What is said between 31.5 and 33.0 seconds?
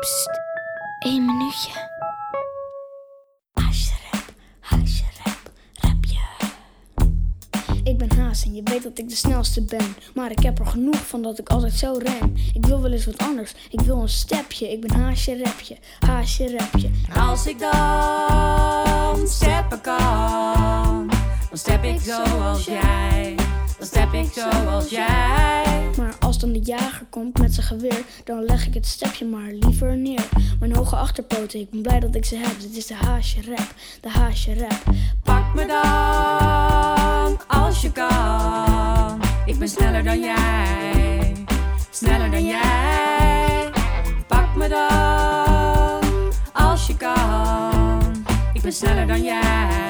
ik ben blij dat ik ze heb. Dit is de